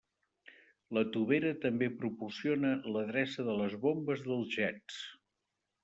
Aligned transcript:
La 0.97 1.03
tovera 1.15 1.51
també 1.67 1.91
proporciona 2.01 2.73
l'adreça 2.97 3.47
de 3.51 3.59
les 3.63 3.79
bombes 3.87 4.29
dels 4.31 4.53
jets. 4.59 5.03